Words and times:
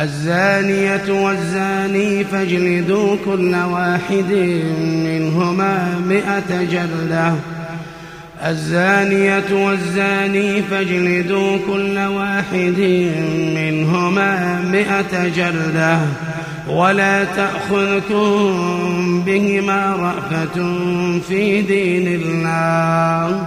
الزانية 0.00 1.22
والزاني 1.22 2.24
فاجلدوا 2.24 3.16
كل 3.24 3.54
واحد 3.54 4.32
منهما 4.80 6.00
مئة 6.08 6.62
جلدة. 6.62 7.32
الزانية 8.46 9.44
والزاني 9.52 10.62
فاجلدوا 10.62 11.58
كل 11.66 11.98
واحد 11.98 13.08
منهما 13.56 14.60
مئة 14.72 15.28
جلدة. 15.28 15.98
ولا 16.68 17.24
تأخذكم 17.24 19.22
بهما 19.26 19.96
رأفة 19.96 20.78
في 21.28 21.62
دين 21.62 22.08
الله. 22.22 23.46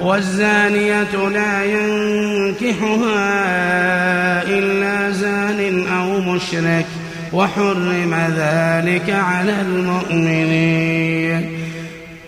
والزانية 0.00 1.28
لا 1.28 1.64
ينكحها 1.64 3.22
إلا 4.42 5.10
زان 5.10 5.86
أو 5.86 6.20
مشرك 6.20 6.86
وحرم 7.32 8.14
ذلك 8.14 9.10
على 9.10 9.54
المؤمنين. 9.60 11.48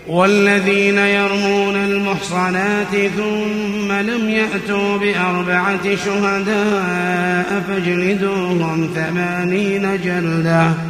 والذين 0.09 0.99
يرمون 0.99 1.77
المحصنات 1.77 3.11
ثم 3.17 3.93
لم 3.93 4.31
يأتوا 4.31 4.99
بأربعة 4.99 5.97
شهداء 6.05 7.63
فاجلدوهم 7.69 8.91
ثمانين 8.95 9.99
جلدة. 10.05 10.90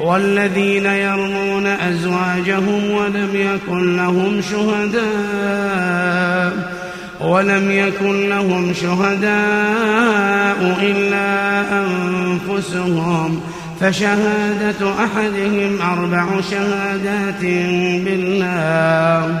والذين 0.00 0.86
يرمون 0.86 1.66
أزواجهم 1.66 2.90
ولم 2.90 3.28
يكن 3.34 3.96
لهم 3.96 4.40
شهداء 4.50 6.12
ولم 7.20 7.70
يكن 7.70 8.28
لهم 8.28 8.74
شهداء 8.74 10.78
إلا 10.82 11.60
أنفسهم 11.84 13.40
فشهادة 13.80 14.90
أحدهم 15.04 15.78
أربع 15.82 16.26
شهادات 16.50 17.40
بالله 18.04 19.40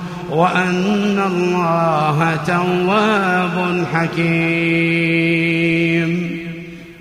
وأن 0.31 1.21
الله 1.27 2.39
تواب 2.47 3.85
حكيم. 3.93 5.31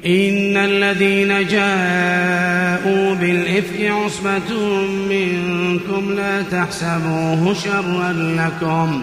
إن 0.06 0.56
الذين 0.56 1.28
جاءوا 1.28 3.14
بالإفك 3.14 3.80
عصبة 3.80 4.50
منكم 5.10 6.12
لا 6.16 6.42
تحسبوه 6.42 7.54
شرا 7.64 8.12
لكم. 8.12 9.02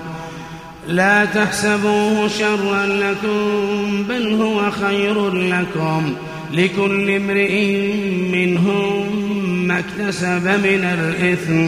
لا 0.88 1.26
تحسبوه 1.26 2.28
شرا 2.28 2.86
لكم 2.86 4.04
بل 4.10 4.34
هو 4.34 4.72
خير 4.72 5.30
لكم. 5.30 6.14
لكل 6.54 7.10
امرئ 7.10 7.66
منهم 8.32 9.28
ما 9.68 9.80
اكتسب 9.80 10.48
من 10.48 10.84
الإثم. 11.00 11.68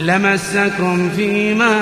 لمسكم 0.00 1.10
فيما 1.16 1.76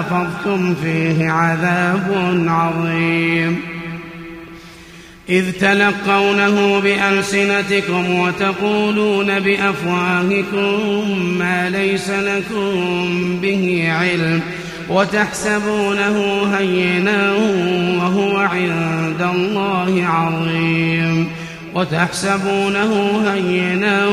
أفضتم 0.00 0.74
فيه 0.82 1.30
عذاب 1.30 2.44
عظيم. 2.48 3.60
إذ 5.28 5.52
تلقونه 5.52 6.80
بألسنتكم 6.80 8.20
وتقولون 8.20 9.40
بأفواهكم 9.40 11.18
ما 11.38 11.70
ليس 11.70 12.10
لكم 12.10 13.38
به 13.42 13.88
علم 13.90 14.40
وتحسبونه 14.88 16.46
هينا 16.58 17.32
وهو 17.98 18.36
عند 18.38 19.22
الله 19.34 20.06
عظيم. 20.06 21.28
وتحسبونه 21.74 23.22
هينا 23.32 24.06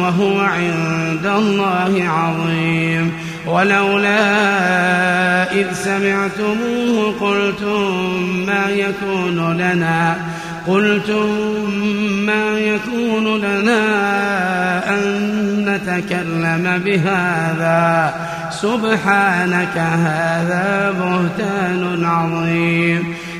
وهو 0.00 0.40
عند 0.40 1.26
الله 1.26 2.08
عظيم. 2.08 3.12
ولولا 3.46 4.22
إذ 5.52 5.66
سمعتموه 5.72 7.14
قلتم 7.20 7.92
ما 8.46 8.70
يكون 8.70 9.56
لنا 9.56 10.16
قلتم 10.66 11.28
ما 12.26 12.58
يكون 12.58 13.40
لنا 13.40 13.84
أن 14.88 15.00
نتكلم 15.68 16.82
بهذا. 16.84 18.14
سبحانك 18.50 19.76
هذا 19.78 20.94
بهتان 21.00 22.04
عظيم. 22.04 23.14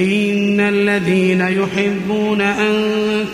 إن 0.00 0.60
الذين 0.60 1.40
يحبون 1.40 2.40
أن 2.40 2.74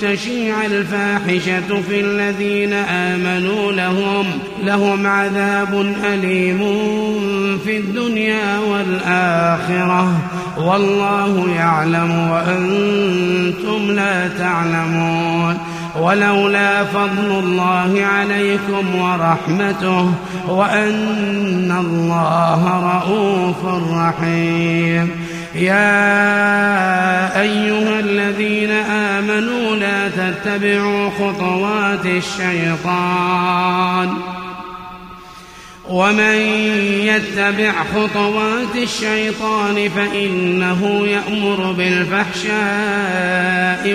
تشيع 0.02 0.66
الفاحشة 0.66 1.80
في 1.88 2.00
الذين 2.00 2.72
آمنوا 2.72 3.72
لهم 3.72 4.24
لهم 4.64 5.06
عذاب 5.06 5.94
أليم 6.04 6.58
في 7.64 7.76
الدنيا 7.76 8.58
والآخرة. 8.58 10.18
والله 10.58 11.50
يعلم 11.56 12.28
وأنتم 12.30 13.90
لا 13.90 14.28
تعلمون. 14.28 15.58
ولولا 16.00 16.84
فضل 16.84 17.38
الله 17.38 18.04
عليكم 18.04 18.96
ورحمته 18.96 20.12
وأن 20.48 21.76
الله 21.80 22.62
رؤوف 22.96 23.56
رحيم. 23.92 25.25
يا 25.56 27.40
أيها 27.40 28.00
الذين 28.00 28.70
آمنوا 28.70 29.76
لا 29.76 30.08
تتبعوا 30.08 31.10
خطوات 31.10 32.06
الشيطان 32.06 33.56
ومن 35.88 36.34
يتبع 37.06 37.72
خطوات 37.94 38.76
الشيطان 38.76 39.88
فإنه 39.88 41.06
يأمر 41.06 41.72
بالفحشاء 41.72 42.56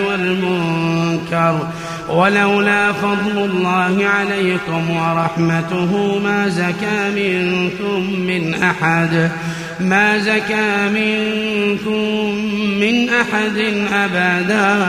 والمنكر 0.08 1.68
ولولا 2.10 2.92
فضل 2.92 3.38
الله 3.38 4.06
عليكم 4.06 4.90
ورحمته 4.90 6.20
ما 6.24 6.50
زكى 6.50 7.10
منكم 7.16 8.20
من 8.20 8.54
أحد 8.54 9.32
ما 9.80 10.18
زكى 10.18 10.90
منكم 10.94 12.36
من 12.80 13.10
أحد 13.10 13.58
أبدا 13.94 14.88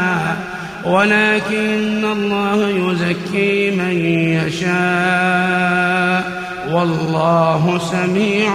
ولكن 0.85 2.05
الله 2.05 2.69
يزكي 2.69 3.71
من 3.71 4.05
يشاء. 4.47 6.43
والله 6.73 7.81
سميع 7.93 8.51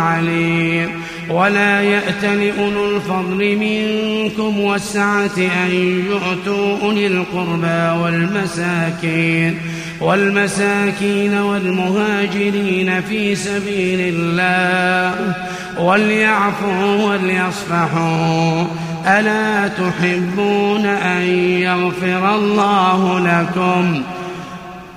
عليم. 0.00 0.88
ولا 1.30 1.80
يأت 1.80 2.24
لأولو 2.24 2.96
الفضل 2.96 3.56
منكم 3.56 4.60
والسعة 4.60 5.38
أن 5.38 6.04
يؤتوا 6.10 6.78
أولي 6.82 7.06
القربى 7.06 8.02
والمساكين 8.02 9.58
والمساكين 10.00 11.34
والمهاجرين 11.34 13.02
في 13.02 13.34
سبيل 13.34 14.14
الله. 14.14 15.34
وليعفوا 15.78 17.10
وليصفحوا. 17.10 18.64
ألا 19.06 19.68
تحبون 19.68 20.86
أن 20.86 21.22
يغفر 21.38 22.34
الله 22.34 23.18
لكم؟ 23.18 24.02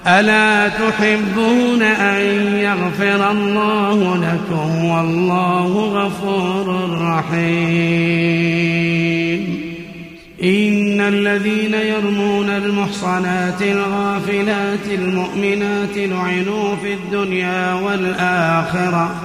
ألا 0.07 0.67
تحبون 0.67 1.81
أن 1.81 2.21
يغفر 2.57 3.31
الله 3.31 4.15
لكم؟ 4.17 4.85
والله 4.85 5.67
غفور 5.67 6.89
رحيم. 7.01 8.55
إن 10.43 11.01
الذين 11.01 11.73
يرمون 11.73 12.49
المحصنات 12.49 13.61
الغافلات 13.61 14.85
المؤمنات 14.91 15.97
لعنوا 15.97 16.75
في 16.75 16.93
الدنيا 16.93 17.73
والآخرة. 17.73 19.24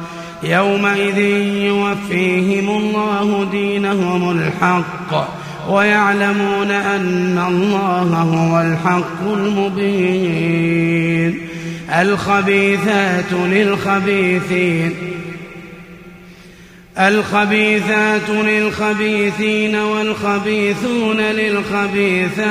يومئذ 0.43 1.17
يوفيهم 1.65 2.69
الله 2.69 3.47
دينهم 3.51 4.31
الحق 4.31 5.41
ويعلمون 5.69 6.71
أن 6.71 7.43
الله 7.47 8.21
هو 8.21 8.61
الحق 8.61 9.33
المبين. 9.33 11.47
الخبيثات 11.89 13.33
للخبيثين. 13.33 14.91
الخبيثات 16.99 18.29
للخبيثين 18.29 19.75
والخبيثون 19.75 21.17
للخبيثات. 21.17 22.41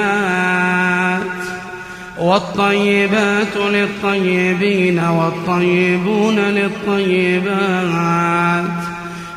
والطيبات 2.21 3.57
للطيبين 3.57 4.99
والطيبون 4.99 6.39
للطيبات. 6.39 7.51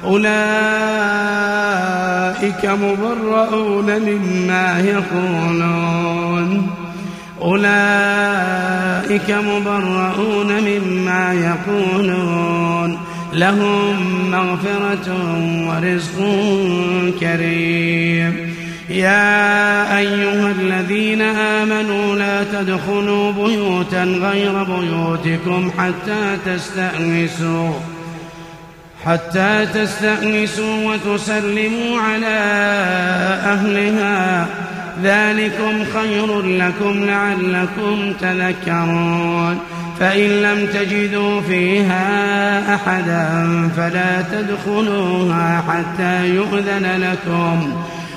أولئك 0.03 0.25
مبرؤون 2.65 3.99
مما 3.99 4.79
يقولون. 4.79 6.69
أولئك 7.41 9.31
مبرؤون 9.31 10.47
مما 10.61 11.33
يقولون. 11.33 12.97
لهم 13.33 13.95
مغفرة 14.31 15.17
ورزق 15.67 16.17
كريم. 17.19 18.42
يا 18.89 19.97
أيها 19.97 20.51
الذين 20.51 21.21
آمنوا 21.21 22.15
لا 22.15 22.43
تدخلوا 22.43 23.31
بيوتا 23.31 24.03
غير 24.03 24.63
بيوتكم 24.63 25.71
حتى 25.77 26.37
تستأنسوا 26.45 27.73
حتى 29.05 29.65
تستأنسوا 29.73 30.93
وتسلموا 30.93 31.99
على 31.99 32.39
أهلها. 33.45 34.47
ذلكم 35.03 35.85
خير 35.93 36.41
لكم 36.41 37.05
لعلكم 37.05 38.13
تذكرون. 38.21 39.59
فإن 39.99 40.29
لم 40.29 40.67
تجدوا 40.73 41.41
فيها 41.41 42.75
أحدا 42.75 43.69
فلا 43.77 44.21
تدخلوها 44.31 45.63
حتى 45.69 46.29
يؤذن 46.29 46.85
لكم. 47.11 47.83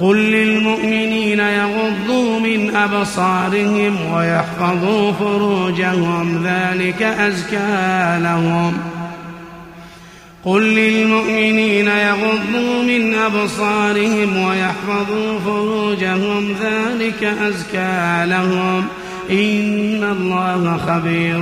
قل 0.00 0.16
للمؤمنين 0.16 1.38
يغضوا 1.38 2.40
من 2.40 2.76
أبصارهم 2.76 4.12
ويحفظوا 4.12 5.12
فروجهم 5.12 6.44
ذلك 6.44 7.02
أزكى 7.02 8.18
لهم. 8.22 8.78
قل 10.44 10.62
للمؤمنين 10.62 11.86
يغضوا 11.86 12.82
من 12.82 13.14
أبصارهم 13.14 14.36
ويحفظوا 14.36 15.38
فروجهم 15.44 16.54
ذلك 16.62 17.24
أزكى 17.24 18.24
لهم. 18.30 18.84
إن 19.30 20.04
الله 20.04 20.76
خبير 20.86 21.40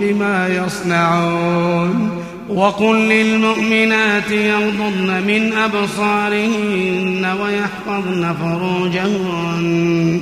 بما 0.00 0.48
يصنعون. 0.48 2.22
وقل 2.54 2.96
للمؤمنات 2.96 4.30
يغضضن 4.30 5.22
من 5.26 5.52
أبصارهن 5.52 7.36
ويحفظن 7.42 8.34
فروجهن. 8.40 10.20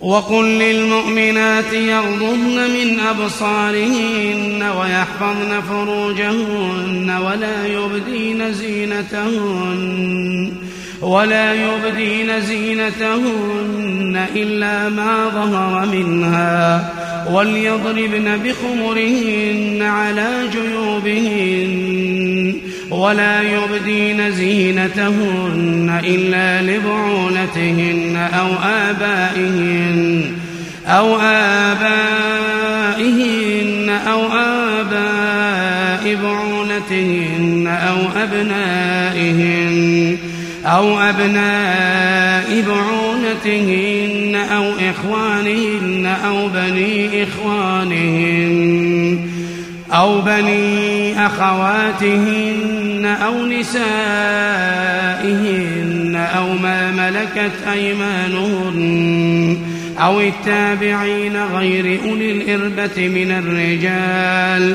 وقل 0.00 0.44
للمؤمنات 0.44 1.72
يغضضن 1.72 2.70
من 2.70 3.00
أبصارهن 3.00 4.62
ويحفظن 4.80 5.60
فروجهن 5.68 7.10
ولا 7.10 7.66
يبدين 7.66 8.52
زينتهن. 8.52 10.52
ولا 11.02 11.54
يبدين 11.54 12.40
زينتهن 12.40 14.26
إلا 14.36 14.88
ما 14.88 15.28
ظهر 15.28 15.86
منها 15.86 16.92
وليضربن 17.30 18.38
بخمرهن 18.44 19.82
على 19.82 20.30
جيوبهن 20.52 21.98
ولا 22.90 23.42
يبدين 23.42 24.30
زينتهن 24.30 26.00
إلا 26.04 26.62
لبعولتهن 26.62 28.28
أو 28.34 28.48
آبائهن 28.64 30.32
أو 30.86 31.16
آبائهن 31.70 32.68
أو 34.08 34.20
آباء 34.32 36.16
بعولتهن 36.22 37.66
أو 37.66 37.96
أبنائهن 38.22 39.68
أو 40.68 41.00
أبناء 41.00 42.62
بعولتهن 42.62 44.34
أو 44.52 44.72
إخوانهن 44.90 46.06
أو 46.26 46.48
بني 46.48 47.22
إخوانهن 47.22 49.18
أو 49.92 50.20
بني 50.20 51.26
أخواتهن 51.26 53.16
أو 53.24 53.46
نسائهن 53.46 53.78
أو 56.36 56.52
ما 56.62 56.90
ملكت 56.90 57.52
أيمانهن 57.72 59.58
أو 59.98 60.20
التابعين 60.20 61.36
غير 61.36 62.00
أولي 62.04 62.32
الإربة 62.32 63.08
من 63.08 63.30
الرجال 63.30 64.74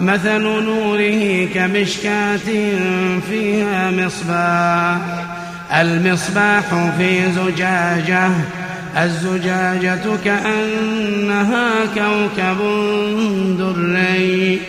مثل 0.00 0.40
نوره 0.40 1.48
كمشكاة 1.54 2.48
فيها 3.30 3.90
مصباح. 3.90 4.98
المصباح 5.80 6.92
في 6.98 7.32
زجاجة 7.32 8.30
الزجاجة 9.02 10.00
كأنها 10.24 11.70
كوكب 11.94 12.58
دري 13.58 14.60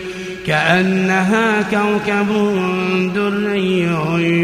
كأنها 0.46 1.62
كوكب 1.62 2.28
دري 3.14 3.80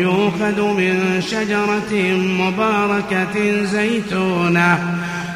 يوخذ 0.00 0.62
من 0.62 1.22
شجرة 1.30 1.92
مباركة 2.16 3.64
زيتونة. 3.64 4.97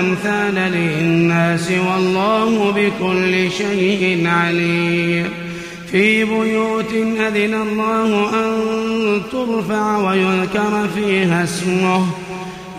الأمثال 0.00 0.54
للناس 0.54 1.70
والله 1.70 2.72
بكل 2.76 3.52
شيء 3.52 4.28
عليم. 4.28 5.28
في 5.90 6.24
بيوت 6.24 6.92
أذن 7.18 7.54
الله 7.54 8.30
أن 8.34 8.60
ترفع 9.32 9.96
ويذكر 9.96 10.88
فيها 10.94 11.44
اسمه. 11.44 12.06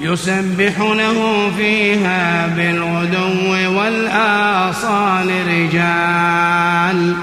يسبح 0.01 0.79
له 0.79 1.51
فيها 1.57 2.47
بالغدو 2.47 3.79
والآصال 3.79 5.29
رجال. 5.47 7.15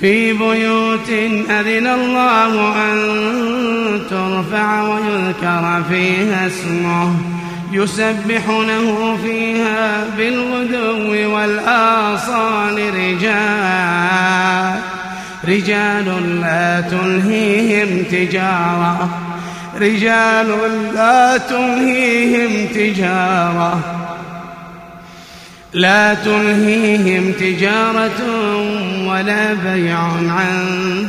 في 0.00 0.32
بيوت 0.32 1.10
أذن 1.50 1.86
الله 1.86 2.74
أن 2.76 2.98
ترفع 4.10 4.82
ويذكر 4.82 5.82
فيها 5.90 6.46
اسمه. 6.46 7.39
يسبح 7.72 8.48
له 8.48 9.18
فيها 9.24 10.04
بالغدو 10.16 11.34
والآصال 11.34 12.94
رجال. 12.94 14.80
رجال 15.48 16.40
لا 16.40 16.80
تلهيهم 16.80 18.04
تجارة. 18.10 19.08
رجال 19.80 20.48
لا 20.94 21.38
تلهيهم 21.38 22.66
تجارة. 22.74 23.80
لا 25.72 26.14
تلهيهم 26.14 27.32
تجارة 27.32 28.20
ولا 29.06 29.54
بيع 29.54 29.98
عن 30.28 30.56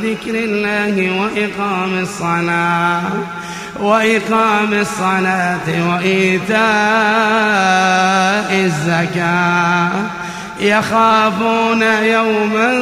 ذكر 0.02 0.34
الله 0.34 1.20
وإقام 1.20 1.98
الصلاة. 1.98 3.02
وإقام 3.80 4.74
الصلاة 4.74 5.88
وإيتاء 5.90 6.62
الزكاة. 8.64 9.90
يخافون 10.60 11.82
يوما 11.82 12.72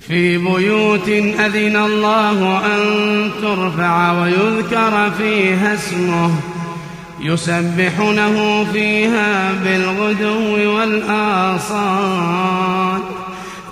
في 0.00 0.38
بيوت 0.38 1.08
أذن 1.08 1.76
الله 1.76 2.62
أن 2.66 3.30
ترفع 3.42 4.12
ويذكر 4.12 5.10
فيها 5.18 5.74
اسمه. 5.74 6.30
يسبح 7.24 7.98
له 7.98 8.66
فيها 8.72 9.52
بالغدو 9.64 10.76
والآصال. 10.76 11.94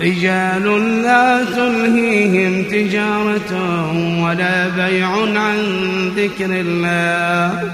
رجال 0.01 1.03
لا 1.03 1.45
تلهيهم 1.45 2.63
تجارة 2.63 3.53
ولا 4.23 4.69
بيع 4.69 5.09
عن 5.41 5.59
ذكر 6.17 6.51
الله. 6.51 7.73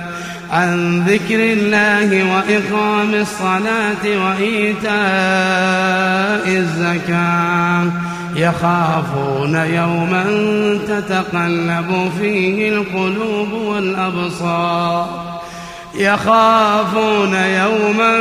عن 0.53 1.03
ذكر 1.09 1.41
الله 1.53 2.35
وإقام 2.35 3.15
الصلاة 3.15 4.05
وإيتاء 4.25 4.97
الزكاة. 6.49 7.91
يخافون 8.37 9.55
يوما 9.55 10.25
تتقلب 10.89 12.11
فيه 12.21 12.69
القلوب 12.69 13.53
والأبصار. 13.53 15.38
يخافون 15.95 17.35
يوما 17.35 18.13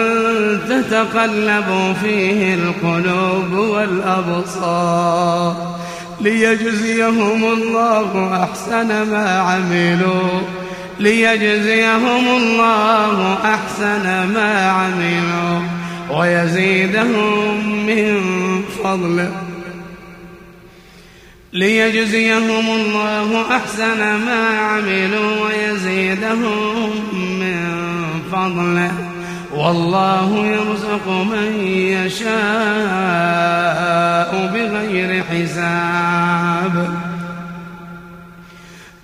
تتقلب 0.70 1.96
فيه 2.04 2.54
القلوب 2.54 3.52
والأبصار 3.54 4.98
ليجزيهم 6.22 7.44
الله 7.54 8.44
أحسن 8.44 8.88
ما 9.12 9.40
عملوا 9.40 10.42
ليجزيهم 11.00 12.28
الله 12.38 13.38
أحسن 13.44 14.04
ما 14.34 14.70
عملوا 14.70 15.62
ويزيدهم 16.12 17.86
من 17.86 18.22
فضله 18.84 19.32
ليجزيهم 21.54 22.70
الله 22.70 23.46
أحسن 23.56 24.00
ما 24.00 24.60
عملوا 24.60 25.46
ويزيدهم 25.46 26.92
فضله 28.32 28.92
والله 29.56 30.48
يرزق 30.48 31.08
من 31.08 31.60
يشاء 31.68 32.28
بغير 34.54 35.24
حساب. 35.24 36.90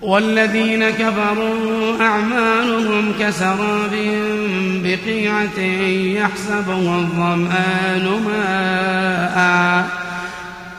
والذين 0.02 0.90
كفروا 0.90 2.00
أعمالهم 2.00 3.12
كسراب 3.20 3.90
بقيعة 4.84 5.60
يحسبه 6.20 6.96
الظمآن 6.96 8.20
ماءً. 8.26 10.03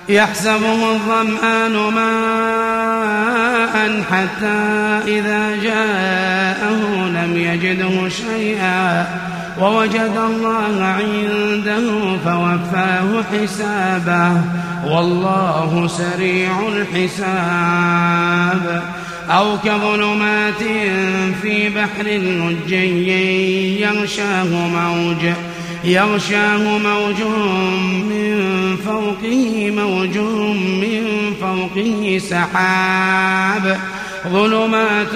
يحسبه 0.09 0.91
الظمآن 0.91 1.71
ماء 1.93 3.75
حتى 4.11 4.57
إذا 5.07 5.55
جاءه 5.63 6.81
لم 7.07 7.31
يجده 7.37 8.09
شيئا. 8.09 9.07
ووجد 9.61 10.17
الله 10.17 10.85
عنده 10.85 12.17
فوفاه 12.25 13.23
حسابه. 13.33 14.41
والله 14.85 15.87
سريع 15.87 16.51
الحساب. 16.67 18.63
أو 19.29 19.57
كظلمات 19.57 20.63
في 21.41 21.69
بحر 21.69 22.03
لجي 22.03 23.81
يغشاه 23.81 24.67
موج. 24.67 25.25
يغشاه 25.85 26.77
موج 26.77 27.21
من 28.09 28.35
فوقه 28.85 29.71
موج 29.71 30.17
من 30.81 31.33
فوقه 31.41 32.21
سحاب. 32.29 33.79
ظلمات 34.27 35.15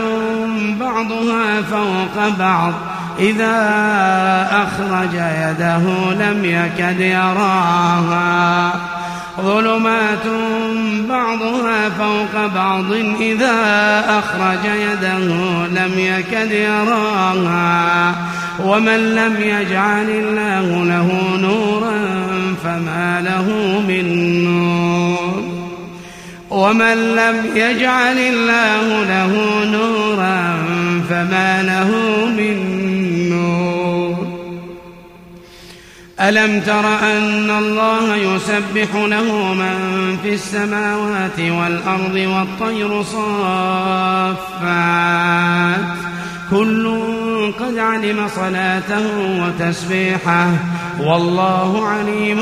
بعضها 0.80 1.62
فوق 1.62 2.28
بعض. 2.40 2.74
إذا 3.20 3.58
أخرج 4.52 5.14
يده 5.14 6.14
لم 6.14 6.46
يكد 6.46 7.00
يراها. 7.00 8.72
ظلمات 9.42 10.26
بعضها 11.10 11.90
فوق 11.90 12.46
بعض. 12.56 12.92
إذا 13.20 13.56
أخرج 14.20 14.66
يده 14.66 15.18
لم 15.68 15.92
يكد 15.98 16.52
يراها. 16.52 18.16
ومن 18.66 19.16
لم 19.16 19.36
يجعل 19.42 20.10
الله 20.10 20.84
له 20.84 21.38
نورا 21.42 22.00
فما 22.64 23.22
له 23.22 23.48
من 23.88 24.06
نور. 24.44 25.44
ومن 26.50 27.16
لم 27.16 27.46
يجعل 27.56 28.18
الله 28.18 29.04
له 29.04 29.66
نورا 29.66 30.58
فما 31.10 31.64
له 31.64 31.92
من 32.26 32.58
نور. 33.30 34.28
ألم 36.20 36.60
تر 36.60 36.86
أن 37.04 37.50
الله 37.50 38.16
يسبح 38.16 38.96
له 38.96 39.54
من 39.54 39.78
في 40.24 40.34
السماوات 40.34 41.40
والأرض 41.40 42.16
والطير 42.16 43.04
صافات؟ 43.04 44.60
كل 46.52 47.00
قد 47.60 47.78
علم 47.78 48.28
صلاته 48.36 49.06
وتسبيحه 49.42 50.52
والله 51.00 51.88
عليم 51.88 52.40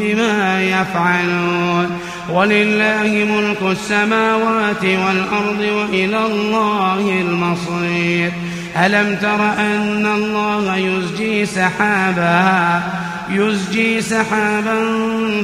بما 0.00 0.62
يفعلون 0.62 1.98
ولله 2.30 3.26
ملك 3.30 3.62
السماوات 3.62 4.84
والأرض 4.84 5.60
وإلى 5.60 6.26
الله 6.26 7.20
المصير. 7.20 8.32
ألم 8.76 9.16
تر 9.22 9.42
أن 9.58 10.06
الله 10.06 10.76
يزجي 10.76 11.46
سحابا 11.46 12.82
يزجي 13.30 14.00
سحابا 14.00 14.78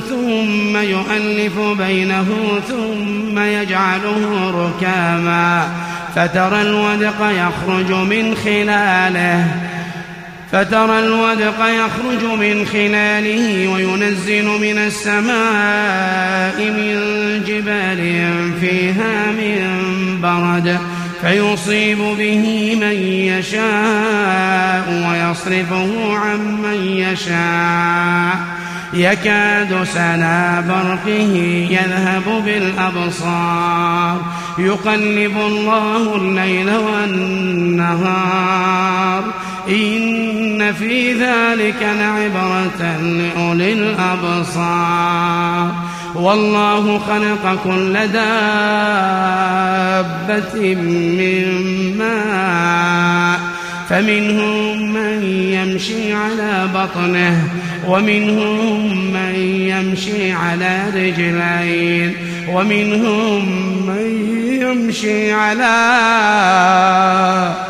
ثم 0.08 0.76
يؤلف 0.76 1.58
بينه 1.78 2.28
ثم 2.68 3.38
يجعله 3.38 4.50
ركاما. 4.50 5.89
فترى 6.16 6.62
الودق 6.62 7.20
يخرج 7.20 7.92
من 7.92 8.34
خلاله. 8.44 9.46
فترى 10.52 10.98
الودق 10.98 11.58
يخرج 11.60 12.24
من 12.38 12.66
خلاله 12.66 13.68
وينزل 13.68 14.44
من 14.44 14.78
السماء 14.78 16.58
من 16.70 16.94
جبال 17.46 18.00
فيها 18.60 19.32
من 19.32 19.60
برد 20.22 20.78
فيصيب 21.22 21.98
به 21.98 22.76
من 22.80 22.96
يشاء 23.38 24.84
ويصرفه 25.08 26.16
عن 26.16 26.38
من 26.62 26.78
يشاء. 26.86 28.36
يكاد 28.92 29.84
سنا 29.94 30.64
برقه 30.68 31.32
يذهب 31.70 32.42
بالأبصار. 32.44 34.20
يقلب 34.60 35.36
الله 35.36 36.16
الليل 36.16 36.70
والنهار. 36.70 38.20
إن 39.68 40.72
في 40.72 41.12
ذلك 41.12 41.82
لعبرة 41.82 43.00
لأولي 43.00 43.72
الأبصار. 43.72 45.74
والله 46.14 46.98
خلق 46.98 47.58
كل 47.64 47.92
دابة 47.92 48.14
من 50.74 51.98
ماء. 51.98 53.40
فمنهم 53.88 54.92
من 54.92 55.22
يمشي 55.52 56.12
على 56.12 56.68
بطنه 56.74 57.48
ومنهم 57.88 59.12
من 59.12 59.34
يمشي 59.60 60.32
على 60.32 60.84
رجلين. 60.94 62.16
ومنهم 62.54 63.48
من 63.86 64.30
يمشي 64.62 65.32
على 65.32 66.00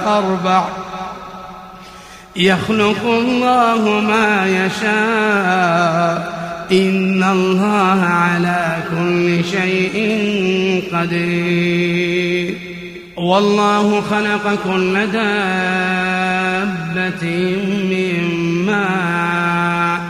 أربع. 0.07 0.65
يخلق 2.37 3.05
الله 3.05 4.01
ما 4.01 4.47
يشاء. 4.47 6.41
إن 6.73 7.25
الله 7.25 8.05
على 8.05 8.77
كل 8.91 9.45
شيء 9.45 9.97
قدير. 10.93 12.55
والله 13.17 14.01
خلق 14.01 14.59
كل 14.65 15.07
دابة 15.07 15.37
من 17.91 18.25
ماء. 18.67 20.10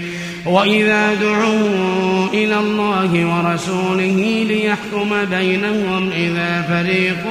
وإذا 0.45 1.13
دعوا 1.13 2.27
إلى 2.33 2.59
الله 2.59 3.25
ورسوله 3.25 4.45
ليحكم 4.47 5.25
بينهم 5.29 6.09
إذا 6.09 6.61
فريق 6.61 7.25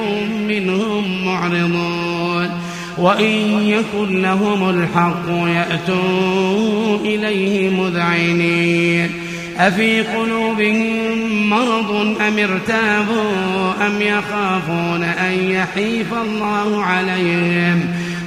منهم 0.47 1.25
معرضون 1.25 2.49
وإن 2.97 3.61
يكن 3.61 4.21
لهم 4.21 4.69
الحق 4.69 5.29
يأتوا 5.29 6.97
إليه 6.97 7.69
مذعنين 7.69 9.09
أفي 9.57 10.01
قلوبهم 10.01 11.49
مرض 11.49 11.91
أم 12.21 12.39
ارتابوا 12.39 13.87
أم 13.87 14.01
يخافون 14.01 15.03
أن 15.03 15.51
يحيف 15.51 16.13
الله 16.13 16.83
عليهم 16.83 17.87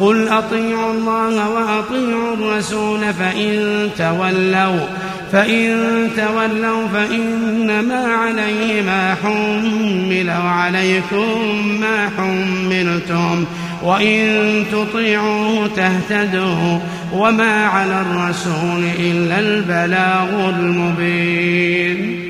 قل 0.00 0.28
أطيعوا 0.28 0.92
الله 0.92 1.50
وأطيعوا 1.50 2.34
الرسول 2.34 3.14
فإن 3.14 3.90
تولوا 3.98 4.86
فإن 5.32 5.76
تولوا 6.16 6.88
فإنما 6.88 8.06
عليه 8.06 8.82
ما 8.82 9.14
حمل 9.22 10.30
وعليكم 10.44 11.38
ما 11.80 12.10
حملتم 12.18 13.44
وإن 13.82 14.64
تطيعوه 14.72 15.70
تهتدوا 15.76 16.78
وما 17.12 17.66
على 17.66 18.00
الرسول 18.00 18.84
إلا 18.98 19.38
البلاغ 19.38 20.48
المبين. 20.48 22.29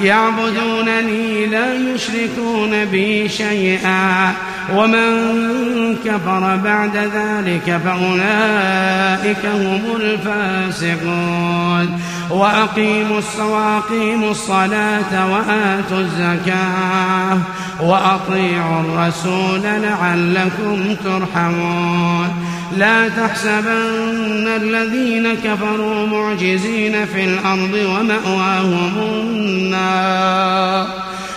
يعبدونني 0.00 1.46
لا 1.46 1.74
يشركون 1.74 2.84
بي 2.84 3.28
شيئا. 3.28 4.32
ومن 4.74 5.96
كفر 6.04 6.56
بعد 6.56 6.96
ذلك 6.96 7.80
فأولئك 7.84 9.46
هم 9.46 9.82
الفاسقون. 10.00 12.00
وأقيموا 12.30 13.20
وأقيموا 13.38 14.30
الصلاة 14.30 15.32
وآتوا 15.32 15.98
الزكاة. 15.98 17.38
وأطيعوا 17.80 18.80
الرسول 18.80 19.62
لعلكم 19.62 20.96
ترحمون. 21.04 22.51
لا 22.78 23.08
تحسبن 23.08 24.48
الذين 24.48 25.34
كفروا 25.34 26.06
معجزين 26.06 27.06
في 27.06 27.24
الأرض 27.24 27.74
ومأواهم 27.74 28.92
النار 28.98 30.86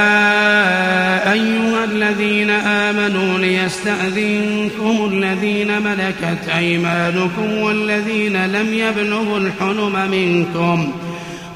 أيها 1.33 1.83
الذين 1.83 2.49
آمنوا 2.49 3.39
ليستأذنكم 3.39 5.09
الذين 5.11 5.81
ملكت 5.81 6.49
أيمانكم 6.57 7.57
والذين 7.57 8.45
لم 8.45 8.73
يبلغوا 8.73 9.39
الحلم 9.39 10.11
منكم 10.11 10.91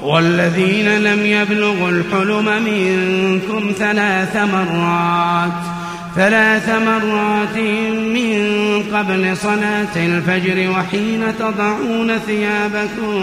والذين 0.02 0.88
لم 0.98 1.26
يبلغوا 1.26 1.90
الحلم 1.90 2.62
منكم 2.64 3.72
ثلاث 3.78 4.36
مرات 4.36 5.52
ثلاث 6.16 6.68
مرات 6.68 7.56
من 8.14 8.40
قبل 8.94 9.36
صلاة 9.36 9.96
الفجر 9.96 10.70
وحين 10.70 11.24
تضعون 11.38 12.18
ثيابكم 12.18 13.14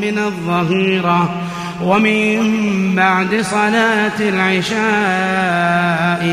من 0.00 0.18
الظهيرة 0.18 1.42
ومن 1.82 2.40
بعد 2.96 3.40
صلاة 3.40 4.20
العشاء 4.20 4.78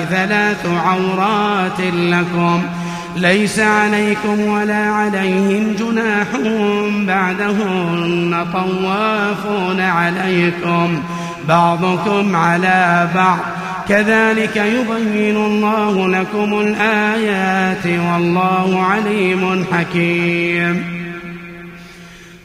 ثلاث 0.09 0.65
عورات 0.65 1.81
لكم. 1.81 2.63
ليس 3.15 3.59
عليكم 3.59 4.39
ولا 4.39 4.85
عليهم 4.85 5.75
جناح 5.79 6.27
بعدهن 7.07 8.45
طوافون 8.53 9.81
عليكم. 9.81 11.03
بعضكم 11.47 12.35
على 12.35 13.09
بعض. 13.15 13.39
كذلك 13.89 14.55
يبين 14.55 15.35
الله 15.35 16.07
لكم 16.07 16.59
الآيات 16.59 17.85
والله 17.85 18.83
عليم 18.83 19.65
حكيم. 19.71 20.83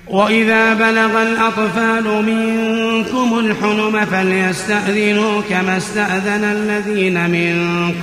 وإذا 0.06 0.74
بلغ 0.74 1.22
الأطفال 1.22 2.04
منكم 2.04 3.38
الحلم 3.38 4.04
فليستأذنوا 4.04 5.42
كما 5.50 5.76
استأذن 5.76 6.44
الذين 6.44 7.30
من 7.30 7.56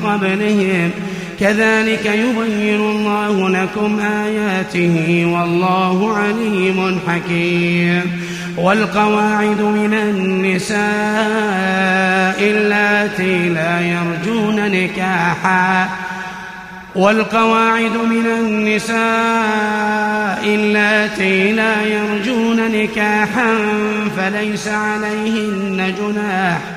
قبلهم. 0.05 0.91
كذلك 1.39 2.05
يبين 2.05 2.81
الله 2.81 3.49
لكم 3.49 3.99
آياته 3.99 5.25
والله 5.33 6.17
عليم 6.17 6.99
حكيم. 7.07 8.21
والقواعد 8.57 9.61
من 9.61 9.93
النساء 9.93 10.77
اللاتي 12.41 13.49
لا 13.49 13.81
يرجون 13.81 14.71
نكاحا. 14.71 15.89
والقواعد 16.95 17.91
من 17.91 18.25
النساء 18.39 18.97
اللاتي 20.45 21.51
لا 21.51 21.85
يرجون 21.85 22.71
نكاحا 22.71 23.55
فليس 24.17 24.67
عليهن 24.67 25.93
جناح 25.99 26.76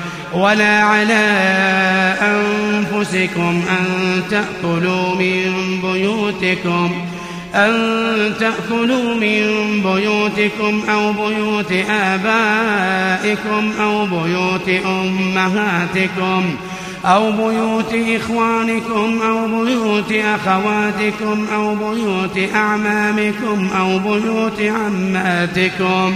ولا 0.33 0.83
على 0.83 1.23
أنفسكم 2.21 3.63
أن 3.69 3.85
تأكلوا 4.29 5.15
من 5.15 5.79
بيوتكم 5.83 6.91
أن 7.55 7.73
تأكلوا 8.39 9.13
من 9.15 9.45
بيوتكم 9.83 10.83
أو 10.89 11.13
بيوت 11.13 11.71
آبائكم 11.89 13.71
أو 13.81 14.05
بيوت 14.05 14.69
أمهاتكم 14.85 16.55
أو 17.05 17.31
بيوت 17.31 17.93
إخوانكم 17.93 19.19
أو 19.21 19.63
بيوت 19.63 20.13
أخواتكم 20.13 21.45
أو 21.53 21.75
بيوت 21.75 22.49
أعمامكم 22.55 23.69
أو 23.79 23.99
بيوت 23.99 24.61
عماتكم. 24.61 26.15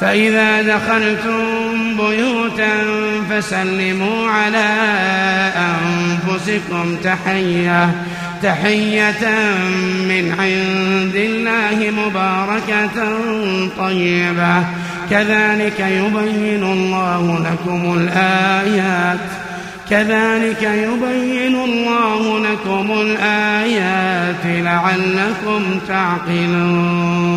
فإذا 0.00 0.62
دخلتم 0.62 1.42
بيوتا 1.96 2.84
فسلموا 3.30 4.30
على 4.30 4.68
أنفسكم 5.56 6.96
تحية 7.04 7.90
تحية 8.42 9.28
من 10.08 10.34
عند 10.38 11.16
الله 11.16 11.90
مباركة 11.90 13.18
طيبة. 13.78 14.64
كذلك 15.10 15.80
يبين 15.80 16.62
الله 16.62 17.38
لكم 17.38 17.98
الآيات. 17.98 19.18
كذلك 19.90 20.62
يبين 20.62 21.54
الله 21.64 22.38
لكم 22.38 22.90
الآيات 23.00 24.44
لعلكم 24.44 25.62
تعقلون. 25.88 27.36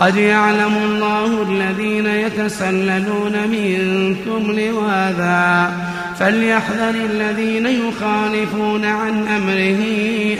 قد 0.00 0.16
يعلم 0.16 0.76
الله 0.84 1.42
الذين 1.42 2.06
يتسللون 2.06 3.32
منكم 3.48 4.52
لواذا 4.52 5.72
فليحذر 6.18 6.94
الذين 7.10 7.66
يخالفون 7.66 8.84
عن 8.84 9.28
أمره 9.28 9.82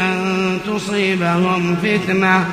أن 0.01 0.59
تصيبهم 0.67 1.77
فتنة. 1.83 2.45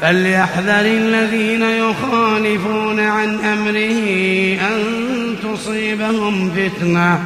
فليحذر 0.00 0.86
الذين 0.86 1.62
يخالفون 1.62 3.00
عن 3.00 3.38
أمره 3.38 3.98
أن 4.68 4.84
تصيبهم 5.42 6.50
فتنة 6.50 7.20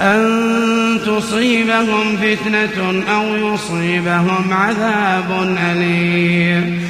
أن 0.00 0.98
تصيبهم 1.06 2.16
فتنة 2.16 3.04
أو 3.14 3.54
يصيبهم 3.54 4.52
عذاب 4.52 5.56
أليم. 5.72 6.89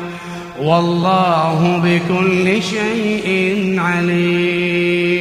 والله 0.61 1.81
بكل 1.83 2.63
شيء 2.63 3.75
عليم. 3.79 5.20